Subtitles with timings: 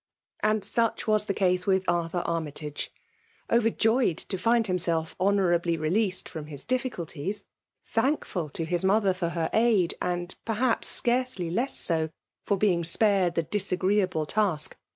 [0.39, 2.89] And such was the case with Arthur Army tiige.
[3.51, 7.43] Oyerjoyed to find himself honourably released from his difficulties,
[7.83, 12.09] thankful to his mother for her aid, and, perhaps, scarcely less so
[12.47, 14.79] for being spared the disagreeable task' of VOL.